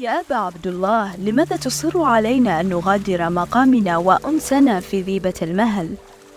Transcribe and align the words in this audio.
يا 0.00 0.20
أبا 0.20 0.36
عبد 0.36 0.66
الله 0.66 1.16
لماذا 1.16 1.56
تصر 1.56 2.02
علينا 2.02 2.60
أن 2.60 2.68
نغادر 2.68 3.30
مقامنا 3.30 3.96
وأنسنا 3.96 4.80
في 4.80 5.02
ذيبة 5.02 5.34
المهل؟ 5.42 5.94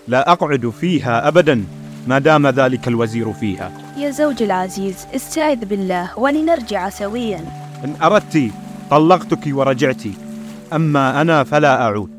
لا 0.07 0.31
أقعد 0.31 0.69
فيها 0.69 1.27
أبدا 1.27 1.65
ما 2.07 2.19
دام 2.19 2.47
ذلك 2.47 2.87
الوزير 2.87 3.33
فيها. 3.33 3.71
يا 3.97 4.09
زوج 4.09 4.43
العزيز 4.43 5.07
استعذ 5.15 5.65
بالله 5.65 6.19
ولنرجع 6.19 6.89
سويا. 6.89 7.39
إن 7.83 7.95
أردت 8.01 8.51
طلقتك 8.89 9.43
ورجعت. 9.47 10.03
أما 10.73 11.21
أنا 11.21 11.43
فلا 11.43 11.81
أعود. 11.81 12.09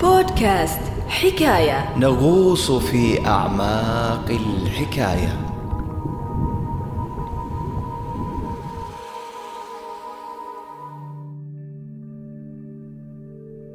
بودكاست 0.00 0.80
حكاية. 1.08 1.98
نغوص 1.98 2.70
في 2.70 3.26
أعماق 3.26 4.30
الحكاية. 4.30 5.43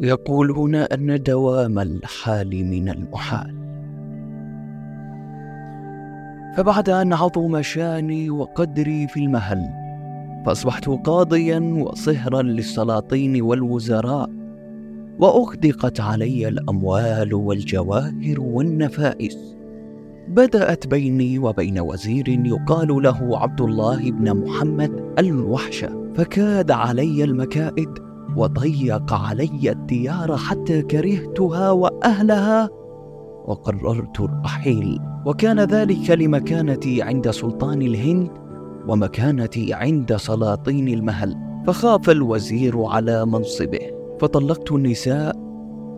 يقولون 0.02 0.76
أن 0.76 1.24
دوام 1.24 1.80
الحال 1.80 2.50
من 2.50 2.90
المحال. 2.90 3.56
فبعد 6.58 6.90
أن 6.90 7.14
عظم 7.14 7.62
شاني 7.62 8.30
وقدري 8.30 9.08
في 9.08 9.20
المهل 9.20 9.70
فأصبحت 10.46 10.90
قاضيا 10.90 11.60
وصهرا 11.60 12.42
للسلاطين 12.42 13.42
والوزراء 13.42 14.30
وأغدقت 15.20 16.00
علي 16.00 16.48
الأموال 16.48 17.34
والجواهر 17.34 18.40
والنفائس. 18.40 19.56
بدأت 20.28 20.88
بيني 20.88 21.40
وبين 21.40 21.80
وزير 21.80 22.30
يقال 22.30 23.04
له 23.04 23.40
عبد 23.40 23.62
الله 23.62 24.12
بن 24.12 24.34
محمد 24.34 25.14
الوحشة 25.20 26.14
فكاد 26.16 26.72
علي 26.72 27.24
المكائد. 27.24 28.09
وضيق 28.36 29.14
علي 29.14 29.72
الديار 29.72 30.38
حتى 30.38 30.82
كرهتها 30.82 31.72
وأهلها 31.72 32.70
وقررت 33.46 34.20
الرحيل. 34.20 35.00
وكان 35.26 35.60
ذلك 35.60 36.12
لمكانتي 36.12 37.02
عند 37.02 37.32
سلطان 37.32 37.82
الهند 37.82 38.32
ومكانتي 38.88 39.74
عند 39.74 40.16
سلاطين 40.16 40.88
المهل. 40.88 41.36
فخاف 41.68 42.10
الوزير 42.10 42.84
على 42.84 43.26
منصبه. 43.26 43.80
فطلقت 44.20 44.72
النساء 44.72 45.36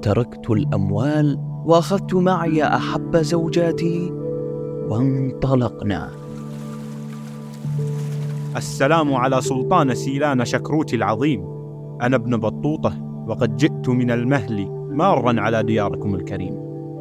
تركت 0.02 0.50
الأموال 0.50 1.38
وأخذت 1.66 2.14
معي 2.14 2.64
أحب 2.64 3.18
زوجاتي. 3.18 4.12
وانطلقنا. 4.90 6.10
السلام 8.58 9.14
على 9.14 9.42
سلطان 9.42 9.96
سيلان 9.96 10.46
شكروتي 10.46 10.96
العظيم. 10.96 11.51
أنا 12.02 12.16
ابن 12.16 12.38
بطوطة 12.38 13.24
وقد 13.28 13.58
جئت 13.58 13.90
من 13.90 14.12
المهل 14.12 14.68
مارا 14.72 15.42
على 15.42 15.64
دياركم 15.64 16.16
الكريم. 16.16 16.54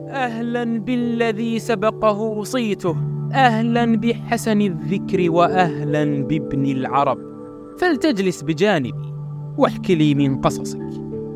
أهلا 0.09 0.81
بالذي 0.81 1.59
سبقه 1.59 2.43
صيته 2.45 2.97
أهلا 3.33 3.97
بحسن 3.97 4.61
الذكر 4.61 5.31
وأهلا 5.31 6.25
بابن 6.25 6.67
العرب. 6.67 7.19
فلتجلس 7.79 8.43
بجانبي 8.43 9.13
واحك 9.59 9.91
لي 9.91 10.15
من 10.15 10.41
قصصك. 10.41 10.81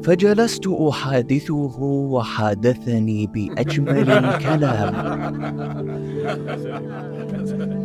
فجلست 0.05 0.67
أحادثه 0.67 1.55
وحادثني 1.85 3.27
بأجمل 3.27 4.11
الكلام. 4.11 4.95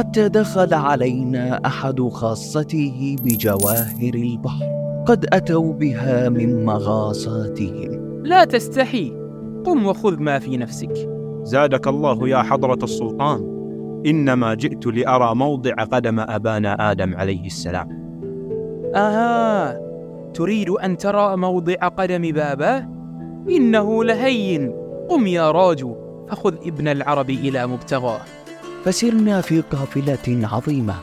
حتى 0.00 0.28
دخل 0.28 0.74
علينا 0.74 1.60
أحد 1.66 2.00
خاصته 2.00 3.16
بجواهر 3.22 4.14
البحر. 4.14 4.66
قد 5.06 5.26
أتوا 5.32 5.72
بها 5.72 6.28
من 6.28 6.64
مغاصاتهم. 6.64 8.22
لا 8.24 8.44
تستحي. 8.44 9.12
قم 9.66 9.86
وخذ 9.86 10.20
ما 10.20 10.38
في 10.38 10.56
نفسك. 10.56 11.08
زادك 11.42 11.88
الله 11.88 12.28
يا 12.28 12.42
حضرة 12.42 12.78
السلطان. 12.82 13.40
إنما 14.06 14.54
جئت 14.54 14.86
لأرى 14.86 15.34
موضع 15.34 15.74
قدم 15.74 16.20
أبانا 16.20 16.90
آدم 16.90 17.14
عليه 17.14 17.46
السلام. 17.46 17.88
آها 18.94 19.80
تريد 20.34 20.70
أن 20.70 20.96
ترى 20.96 21.36
موضع 21.36 21.74
قدم 21.74 22.22
باباه 22.32 22.88
إنه 23.50 24.04
لهين. 24.04 24.72
قم 25.08 25.26
يا 25.26 25.50
راجو 25.50 25.94
فخذ 26.28 26.54
ابن 26.66 26.88
العرب 26.88 27.30
إلى 27.30 27.66
مبتغاه. 27.66 28.20
فسرنا 28.84 29.40
في 29.40 29.60
قافلة 29.60 30.48
عظيمة 30.52 30.94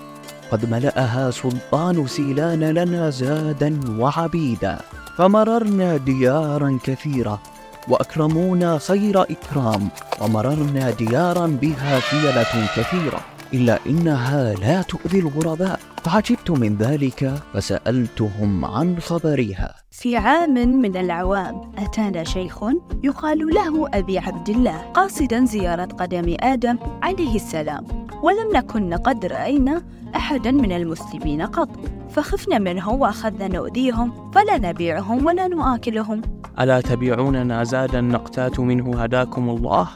قد 0.51 0.71
ملأها 0.71 1.31
سلطان 1.31 2.07
سيلان 2.07 2.63
لنا 2.63 3.09
زادا 3.09 3.79
وعبيدا 3.99 4.79
فمررنا 5.17 5.97
ديارا 5.97 6.79
كثيرة 6.83 7.41
وأكرمونا 7.88 8.77
خير 8.77 9.21
إكرام 9.21 9.89
ومررنا 10.21 10.89
ديارا 10.91 11.47
بها 11.47 11.99
فيلة 11.99 12.67
كثيرة. 12.75 13.36
إلا 13.53 13.79
إنها 13.85 14.53
لا 14.53 14.81
تؤذي 14.81 15.19
الغرباء. 15.19 15.79
فعجبت 16.03 16.51
من 16.51 16.77
ذلك 16.77 17.33
فسألتهم 17.53 18.65
عن 18.65 18.99
خبرها. 18.99 19.75
في 19.91 20.17
عام 20.17 20.53
من 20.53 20.97
الأعوام 20.97 21.71
أتانا 21.77 22.23
شيخ 22.23 22.63
يقال 23.03 23.39
له 23.53 23.89
أبي 23.93 24.19
عبد 24.19 24.49
الله 24.49 24.77
قاصدا 24.77 25.45
زيارة 25.45 25.85
قدم 25.85 26.35
آدم 26.39 26.77
عليه 27.01 27.35
السلام 27.35 27.83
ولم 28.23 28.47
نكن 28.53 28.93
قد 28.93 29.25
رأينا 29.25 29.81
أحدا 30.15 30.51
من 30.51 30.71
المسلمين 30.71 31.41
قط. 31.41 31.69
فخفنا 32.09 32.57
منه 32.59 32.89
وأخذنا 32.89 33.47
نؤذيهم 33.47 34.31
فلا 34.31 34.57
نبيعهم 34.57 35.25
ولا 35.25 35.47
نآكلهم 35.47 36.21
ألا 36.59 36.81
تبيعوننا 36.81 37.63
زادا 37.63 38.01
نقتات 38.01 38.59
منه 38.59 39.01
هداكم 39.03 39.49
الله؟ 39.49 39.87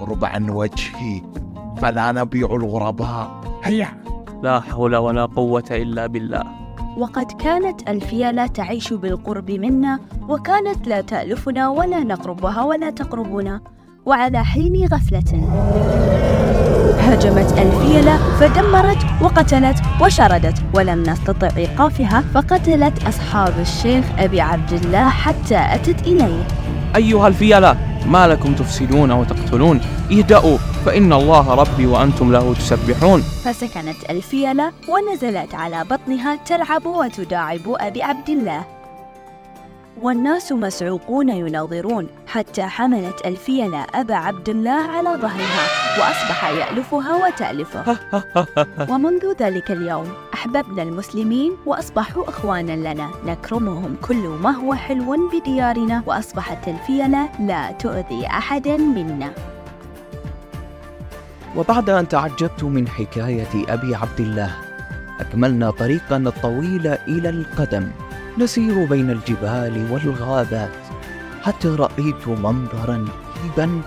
ربع 0.00 0.38
وجهي. 0.48 1.22
فلا 1.80 2.12
نبيع 2.12 2.46
الغرباء. 2.46 3.40
هيا. 3.64 3.88
لا 4.42 4.60
حول 4.60 4.96
ولا 4.96 5.26
قوة 5.26 5.64
إلا 5.70 6.06
بالله. 6.06 6.44
وقد 6.98 7.32
كانت 7.32 7.88
الفيلة 7.88 8.46
تعيش 8.46 8.92
بالقرب 8.92 9.50
منا 9.50 9.98
وكانت 10.28 10.88
لا 10.88 11.00
تألفنا 11.00 11.68
ولا 11.68 11.98
نقربها 11.98 12.62
ولا 12.62 12.90
تقربنا. 12.90 13.60
وعلى 14.06 14.44
حين 14.44 14.88
غفلة 14.92 15.48
هاجمت 16.98 17.58
الفيلة 17.58 18.16
فدمرت 18.16 18.98
وقتلت 19.22 19.76
وشردت 20.02 20.62
ولم 20.74 21.02
نستطع 21.02 21.48
إيقافها 21.56 22.20
فقتلت 22.34 23.06
أصحاب 23.06 23.54
الشيخ 23.60 24.04
أبي 24.18 24.40
عبد 24.40 24.72
الله 24.72 25.08
حتى 25.08 25.56
أتت 25.56 26.06
إليه. 26.06 26.46
أيها 26.96 27.28
الفيلة 27.28 27.76
ما 28.06 28.28
لكم 28.28 28.54
تفسدون 28.54 29.10
وتقتلون. 29.10 29.80
اهدأوا. 30.12 30.58
فإن 30.88 31.12
الله 31.12 31.54
ربي 31.54 31.86
وأنتم 31.86 32.32
له 32.32 32.54
تسبحون. 32.54 33.20
فسكنت 33.20 34.10
الفيلة 34.10 34.72
ونزلت 34.88 35.54
على 35.54 35.84
بطنها 35.84 36.36
تلعب 36.36 36.86
وتداعب 36.86 37.60
أبي 37.66 38.02
عبد 38.02 38.28
الله. 38.28 38.64
والناس 40.02 40.52
مسعوقون 40.52 41.28
يناظرون 41.28 42.06
حتى 42.26 42.62
حملت 42.62 43.26
الفيلة 43.26 43.86
أبا 43.94 44.14
عبد 44.14 44.48
الله 44.48 44.70
على 44.70 45.08
ظهرها 45.08 45.64
وأصبح 45.98 46.48
يألفها 46.48 47.26
وتألفه. 47.26 47.96
ومنذ 48.90 49.32
ذلك 49.40 49.70
اليوم 49.70 50.08
أحببنا 50.34 50.82
المسلمين 50.82 51.52
وأصبحوا 51.66 52.28
إخوانا 52.28 52.72
لنا. 52.72 53.08
نكرمهم 53.26 53.96
كل 54.08 54.28
ما 54.42 54.50
هو 54.50 54.74
حلو 54.74 55.28
بديارنا 55.32 56.02
وأصبحت 56.06 56.68
الفيلة 56.68 57.28
لا 57.40 57.72
تؤذي 57.72 58.26
أحدا 58.26 58.76
منا. 58.76 59.30
وبعد 61.56 61.90
أن 61.90 62.08
تعجبت 62.08 62.64
من 62.64 62.88
حكاية 62.88 63.48
أبي 63.68 63.94
عبد 63.94 64.20
الله 64.20 64.56
أكملنا 65.20 65.70
طريقنا 65.70 66.28
الطويل 66.28 66.86
إلى 66.86 67.28
القدم. 67.28 67.90
نسير 68.38 68.84
بين 68.84 69.10
الجبال 69.10 69.86
والغابات 69.90 70.70
حتى 71.42 71.68
رأيت 71.68 72.28
منظرا 72.28 73.04
عجيبا 73.36 73.80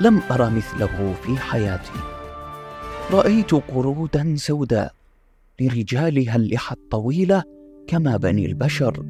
لم 0.00 0.20
أر 0.30 0.50
مثله 0.50 1.14
في 1.22 1.36
حياتي. 1.38 1.92
رأيت 3.12 3.54
قرودا 3.54 4.34
سوداء 4.36 4.94
لرجالها 5.60 6.36
اللحى 6.36 6.74
الطويلة 6.74 7.42
كما 7.86 8.16
بني 8.16 8.46
البشر 8.46 9.04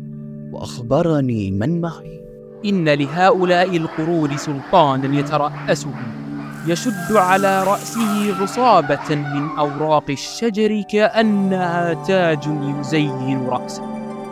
وأخبرني 0.52 1.50
من 1.50 1.80
معي. 1.80 2.20
إن 2.64 2.88
لهؤلاء 2.88 3.76
القرود 3.76 4.36
سلطانا 4.36 5.18
يترأسهم 5.18 6.25
يشد 6.68 7.16
على 7.16 7.64
رأسه 7.64 8.42
عصابة 8.42 9.14
من 9.14 9.48
أوراق 9.58 10.10
الشجر 10.10 10.82
كأنها 10.90 11.94
تاج 11.94 12.48
يزين 12.80 13.46
رأسه 13.46 13.82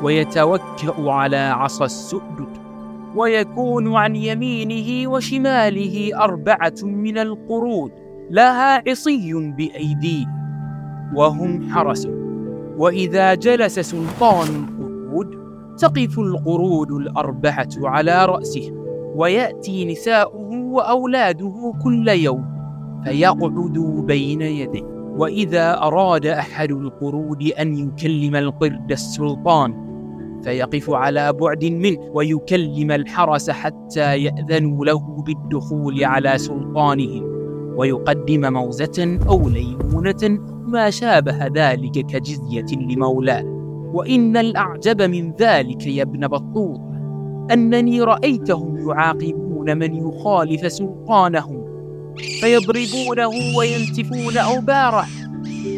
ويتوكأ 0.03 1.11
على 1.11 1.37
عصا 1.37 1.85
السؤدد 1.85 2.49
ويكون 3.17 3.95
عن 3.95 4.17
يمينه 4.17 5.11
وشماله 5.11 6.11
أربعة 6.25 6.75
من 6.83 7.19
القرود 7.19 7.93
لها 8.31 8.91
عصي 8.91 9.33
بأيديه 9.57 10.27
وهم 11.15 11.71
حرسه 11.71 12.11
وإذا 12.79 13.35
جلس 13.35 13.81
سلطان 13.81 14.47
القرود 14.49 15.45
تقف 15.79 16.19
القرود 16.19 16.91
الأربعة 16.93 17.69
على 17.77 18.27
رأسه 18.27 18.73
ويأتي 19.17 19.85
نساؤه 19.85 20.64
وأولاده 20.75 21.73
كل 21.85 22.09
يوم 22.09 22.45
فيقعدوا 23.05 24.03
بين 24.03 24.43
يديه. 24.43 24.95
وإذا 25.19 25.79
أراد 25.83 26.27
أحد 26.27 26.71
القرود 26.71 27.43
أن 27.43 27.77
يكلم 27.77 28.37
القرد 28.37 28.91
السلطان 28.93 29.85
فيقف 30.45 30.91
على 30.91 31.33
بعد 31.33 31.65
منه 31.65 31.99
ويكلم 32.15 32.91
الحرس 32.91 33.51
حتى 33.51 34.19
يأذنوا 34.19 34.85
له 34.85 35.23
بالدخول 35.23 36.05
على 36.05 36.39
سلطانهم 36.39 37.23
ويقدم 37.77 38.53
موزة 38.53 39.19
أو 39.29 39.49
ليمونة 39.49 40.39
ما 40.67 40.91
شابه 40.91 41.47
ذلك 41.47 42.07
كجزية 42.07 42.67
لمولاه. 42.73 43.45
وإن 43.95 44.37
الأعجب 44.37 45.03
من 45.03 45.33
ذلك 45.41 45.87
يا 45.87 46.03
ابن 46.03 46.29
بطوط 46.29 46.81
أنني 47.53 48.03
رأيتهم 48.03 48.89
يعاقبون 48.89 49.44
من 49.71 49.95
يخالف 50.09 50.73
سلطانهم 50.73 51.65
فيضربونه 52.41 53.31
وينتفون 53.59 54.37
أوباره 54.37 55.07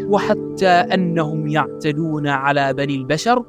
وحتى 0.08 0.68
أنهم 0.68 1.48
يعتدون 1.48 2.28
على 2.28 2.72
بني 2.72 2.94
البشر 2.94 3.44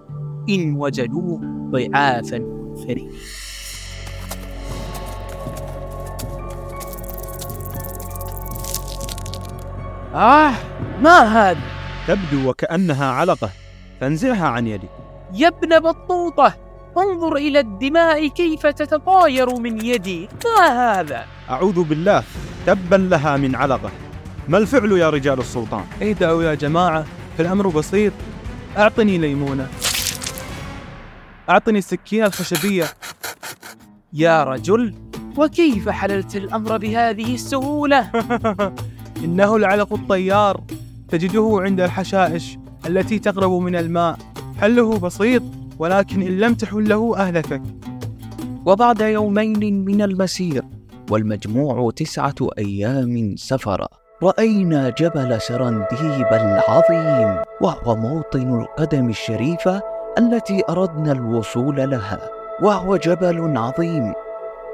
إن 0.50 0.76
وجدوه 0.76 1.42
ضعافا 1.72 2.44
فريدا. 2.88 3.12
آه 10.14 10.54
ما 11.02 11.20
هذا؟ 11.20 11.60
تبدو 12.08 12.50
وكأنها 12.50 13.06
علقة 13.06 13.50
فانزعها 14.02 14.48
عن 14.48 14.68
يدي 14.68 14.88
يا 15.34 15.48
ابن 15.48 15.80
بطوطة! 15.80 16.67
انظر 17.00 17.36
إلى 17.36 17.60
الدماء 17.60 18.28
كيف 18.28 18.68
تتطاير 18.68 19.56
من 19.56 19.86
يدي. 19.86 20.30
ما 20.46 21.00
هذا؟ 21.00 21.26
أعوذ 21.50 21.84
بالله 21.84 22.24
تبا 22.66 22.96
لها 22.96 23.38
من 23.38 23.56
علقة. 23.56 23.92
ما 24.48 24.58
الفعل 24.58 24.92
يا 24.92 25.10
رجال 25.10 25.40
السلطان؟ 25.40 25.84
اهدأوا 26.02 26.44
يا 26.44 26.54
جماعة 26.54 27.06
فالأمر 27.38 27.68
بسيط. 27.68 28.14
أعطني 28.78 29.18
ليمونة. 29.18 29.68
أعطني 31.50 31.78
السكينة 31.78 32.26
الخشبية. 32.26 32.86
يا 34.14 34.44
رجل. 34.44 34.94
وكيف 35.38 35.90
حللت 35.90 36.36
الأمر 36.36 36.78
بهذه 36.78 37.34
السهولة؟ 37.36 38.12
إنه 39.24 39.56
العلق 39.56 39.94
الطيار 39.94 40.62
تجده 41.10 41.60
عند 41.62 41.82
الحشائش 41.82 42.58
التي 42.88 43.20
تقرب 43.20 43.52
من 43.52 43.76
الماء. 43.76 44.18
حله 44.62 45.00
بسيط. 45.00 45.44
ولكن 45.80 46.22
إن 46.22 46.38
لم 46.38 46.54
تحل 46.54 46.90
له 46.90 47.18
أهلكك. 47.18 47.62
وبعد 48.66 49.02
يومين 49.02 49.86
من 49.86 50.02
المسير 50.02 50.64
والمجموع 51.12 51.92
تسعة 51.92 52.36
أيام 52.58 53.36
سفر 53.38 53.88
رأينا 54.24 54.90
جبل 54.90 55.42
سرنديب 55.42 56.28
العظيم 56.32 57.44
وهو 57.62 57.96
موطن 57.96 58.60
القدم 58.60 59.10
الشريفة 59.10 59.82
التي 60.18 60.64
أردنا 60.70 61.12
الوصول 61.12 61.76
لها 61.76 62.30
وهو 62.64 62.98
جبل 62.98 63.58
عظيم. 63.58 64.14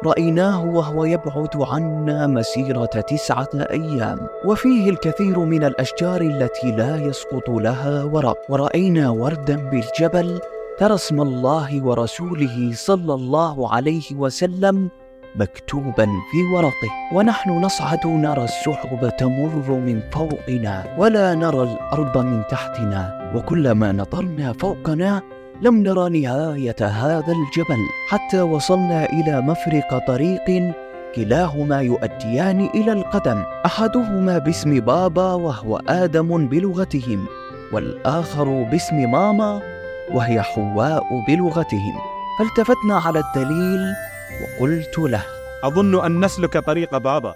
رأيناه 0.05 0.65
وهو 0.65 1.05
يبعد 1.05 1.49
عنا 1.55 2.27
مسيرة 2.27 2.85
تسعة 2.85 3.49
أيام 3.55 4.27
وفيه 4.45 4.89
الكثير 4.89 5.39
من 5.39 5.63
الأشجار 5.63 6.21
التي 6.21 6.71
لا 6.71 6.97
يسقط 6.97 7.49
لها 7.49 8.03
ورق. 8.03 8.37
ورأينا 8.49 9.09
وردا 9.09 9.55
بالجبل 9.55 10.39
ترى 10.79 10.95
اسم 10.95 11.21
الله 11.21 11.85
ورسوله 11.85 12.71
صلى 12.73 13.13
الله 13.13 13.73
عليه 13.73 14.15
وسلم 14.15 14.89
مكتوبا 15.35 16.05
في 16.31 16.39
ورقه. 16.55 16.91
ونحن 17.13 17.49
نصعد 17.49 18.07
نرى 18.07 18.43
السحب 18.43 19.09
تمر 19.17 19.69
من 19.69 20.01
فوقنا 20.11 20.97
ولا 20.97 21.35
نرى 21.35 21.63
الأرض 21.63 22.17
من 22.17 22.43
تحتنا. 22.49 23.31
وكلما 23.35 23.91
نظرنا 23.91 24.53
فوقنا 24.53 25.21
لم 25.61 25.75
نرى 25.83 26.21
نهاية 26.21 26.81
هذا 26.81 27.33
الجبل. 27.37 27.81
حتى 28.09 28.41
وصلنا 28.41 29.05
إلى 29.05 29.41
مفرق 29.41 30.07
طريق 30.07 30.73
كلاهما 31.15 31.81
يؤديان 31.81 32.69
إلى 32.75 32.91
القدم. 32.91 33.43
أحدهما 33.65 34.37
باسم 34.37 34.79
بابا 34.79 35.33
وهو 35.33 35.81
آدم 35.87 36.47
بلغتهم 36.47 37.25
والآخر 37.73 38.63
باسم 38.71 39.11
ماما 39.11 39.72
وهي 40.11 40.41
حواء 40.41 41.03
بلغتهم. 41.27 41.95
فالتفتنا 42.39 42.97
على 43.05 43.19
الدليل 43.19 43.93
وقلت 44.41 44.99
له. 44.99 45.23
أظن 45.63 46.05
أن 46.05 46.25
نسلك 46.25 46.57
طريق 46.57 46.97
بابا. 46.97 47.33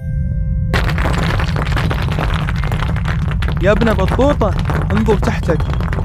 يا 3.61 3.71
ابن 3.71 3.93
بطوطة 3.93 4.53
انظر 4.91 5.17
تحتك. 5.17 5.59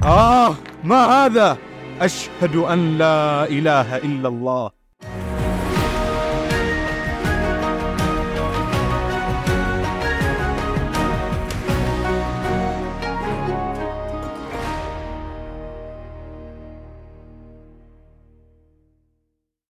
آه 0.04 0.54
ما 0.84 1.04
هذا؟ 1.04 1.56
أشهد 2.00 2.56
أن 2.56 2.98
لا 2.98 3.44
إله 3.44 3.96
إلا 3.96 4.28
الله. 4.28 4.81